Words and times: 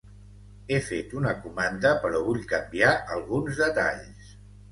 He 0.69 0.77
fet 0.85 1.11
una 1.17 1.33
comanda 1.43 1.91
però 2.05 2.23
vull 2.29 2.41
canviar 2.53 2.93
alguns 3.17 3.63
detalls. 3.65 4.35